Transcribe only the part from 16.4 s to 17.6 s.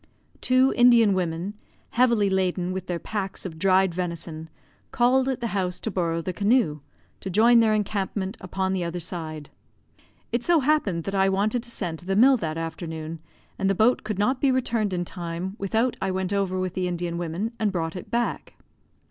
with the Indian women